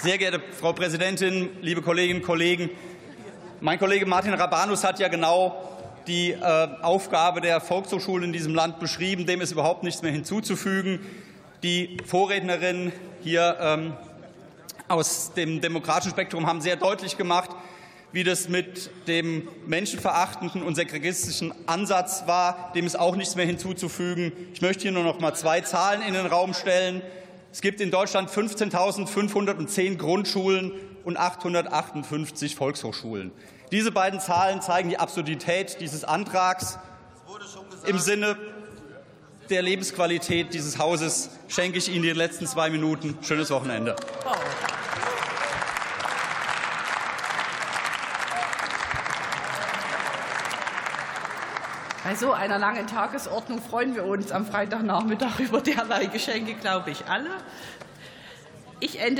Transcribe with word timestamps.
Sehr 0.00 0.16
geehrte 0.16 0.40
Frau 0.60 0.72
Präsidentin, 0.72 1.48
liebe 1.60 1.82
Kolleginnen 1.82 2.20
und 2.20 2.24
Kollegen! 2.24 2.70
Mein 3.60 3.80
Kollege 3.80 4.06
Martin 4.06 4.32
Rabanus 4.32 4.84
hat 4.84 5.00
ja 5.00 5.08
genau 5.08 5.60
die 6.06 6.30
äh, 6.30 6.68
Aufgabe 6.82 7.40
der 7.40 7.60
Volkshochschulen 7.60 8.26
in 8.26 8.32
diesem 8.32 8.54
Land 8.54 8.78
beschrieben. 8.78 9.26
Dem 9.26 9.40
ist 9.40 9.50
überhaupt 9.50 9.82
nichts 9.82 10.02
mehr 10.02 10.12
hinzuzufügen. 10.12 11.00
Die 11.64 11.96
Vorrednerinnen 12.06 12.92
hier 13.24 13.56
ähm, 13.60 13.92
aus 14.86 15.32
dem 15.34 15.60
demokratischen 15.60 16.12
Spektrum 16.12 16.46
haben 16.46 16.60
sehr 16.60 16.76
deutlich 16.76 17.16
gemacht, 17.16 17.50
wie 18.12 18.22
das 18.22 18.48
mit 18.48 18.90
dem 19.08 19.48
menschenverachtenden 19.66 20.62
und 20.62 20.76
segregistischen 20.76 21.52
Ansatz 21.66 22.22
war. 22.26 22.70
Dem 22.76 22.86
ist 22.86 22.96
auch 22.96 23.16
nichts 23.16 23.34
mehr 23.34 23.46
hinzuzufügen. 23.46 24.30
Ich 24.54 24.62
möchte 24.62 24.82
hier 24.82 24.92
nur 24.92 25.02
noch 25.02 25.18
mal 25.18 25.34
zwei 25.34 25.60
Zahlen 25.60 26.02
in 26.02 26.14
den 26.14 26.26
Raum 26.26 26.54
stellen. 26.54 27.02
Es 27.58 27.62
gibt 27.62 27.80
in 27.80 27.90
Deutschland 27.90 28.30
15.510 28.30 29.96
Grundschulen 29.96 30.70
und 31.02 31.16
858 31.16 32.54
Volkshochschulen. 32.54 33.32
Diese 33.72 33.90
beiden 33.90 34.20
Zahlen 34.20 34.62
zeigen 34.62 34.90
die 34.90 34.98
Absurdität 34.98 35.80
dieses 35.80 36.04
Antrags. 36.04 36.78
Im 37.84 37.98
Sinne 37.98 38.36
der 39.50 39.62
Lebensqualität 39.62 40.54
dieses 40.54 40.78
Hauses 40.78 41.30
schenke 41.48 41.78
ich 41.78 41.88
Ihnen 41.88 42.04
die 42.04 42.12
letzten 42.12 42.46
zwei 42.46 42.70
Minuten. 42.70 43.18
Schönes 43.22 43.50
Wochenende. 43.50 43.96
Bei 52.04 52.14
so 52.14 52.32
einer 52.32 52.58
langen 52.58 52.86
Tagesordnung 52.86 53.60
freuen 53.60 53.94
wir 53.96 54.04
uns 54.04 54.30
am 54.30 54.46
Freitagnachmittag 54.46 55.38
über 55.40 55.60
derlei 55.60 56.06
Geschenke, 56.06 56.54
glaube 56.54 56.90
ich, 56.90 57.06
alle. 57.06 57.30
Ich 58.80 59.00
ende 59.00 59.16